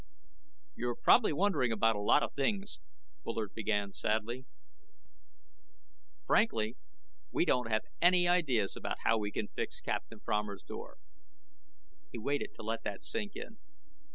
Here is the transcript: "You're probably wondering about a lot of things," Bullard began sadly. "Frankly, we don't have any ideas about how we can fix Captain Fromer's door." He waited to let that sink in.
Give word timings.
"You're 0.73 0.95
probably 0.95 1.31
wondering 1.31 1.71
about 1.71 1.95
a 1.95 1.99
lot 2.01 2.23
of 2.23 2.33
things," 2.33 2.79
Bullard 3.23 3.53
began 3.53 3.93
sadly. 3.93 4.47
"Frankly, 6.25 6.75
we 7.29 7.45
don't 7.45 7.69
have 7.69 7.83
any 8.01 8.27
ideas 8.27 8.75
about 8.75 8.97
how 9.03 9.19
we 9.19 9.31
can 9.31 9.47
fix 9.49 9.79
Captain 9.79 10.19
Fromer's 10.19 10.63
door." 10.63 10.97
He 12.11 12.17
waited 12.17 12.55
to 12.55 12.63
let 12.63 12.81
that 12.81 13.03
sink 13.03 13.35
in. 13.35 13.59